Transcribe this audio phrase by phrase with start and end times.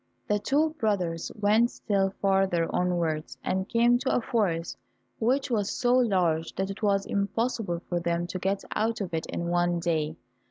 [0.27, 4.75] The two brothers went still farther onwards, and came to a forest
[5.19, 9.27] which was so large that it was impossible for them to get out of it
[9.27, 10.15] in one day.